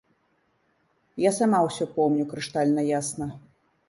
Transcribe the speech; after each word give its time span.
Я 1.23 1.31
сама 1.39 1.59
ўсё 1.67 1.87
помню 1.97 2.25
крыштальна 2.31 2.87
ясна. 3.01 3.29